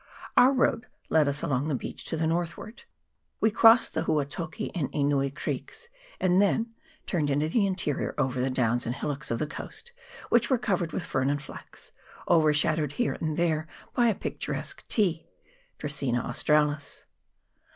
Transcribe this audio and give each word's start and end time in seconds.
Our 0.35 0.51
road 0.51 0.87
led 1.09 1.27
us 1.27 1.43
along 1.43 1.67
the 1.67 1.75
beach 1.75 2.05
to 2.05 2.17
the 2.17 2.25
north 2.25 2.57
ward. 2.57 2.85
We 3.39 3.51
crossed 3.51 3.93
the 3.93 4.05
Huatoki 4.05 4.71
and 4.73 4.91
Enui 4.93 5.29
creeks, 5.29 5.89
and 6.19 6.41
then 6.41 6.73
turned 7.05 7.29
into 7.29 7.47
the 7.49 7.67
interior 7.67 8.15
over 8.17 8.41
the 8.41 8.49
downs 8.49 8.87
and 8.87 8.95
hillocks 8.95 9.29
of 9.29 9.37
the 9.37 9.45
coast, 9.45 9.91
which 10.29 10.49
were 10.49 10.57
covered 10.57 10.91
with 10.91 11.05
fern 11.05 11.29
and 11.29 11.39
flax, 11.39 11.91
overshadowed 12.27 12.93
here 12.93 13.15
and 13.21 13.37
there 13.37 13.67
by 13.93 14.07
a 14.07 14.15
picturesque 14.15 14.87
ti 14.87 15.29
(Dracaena 15.77 16.25
australis). 16.25 17.05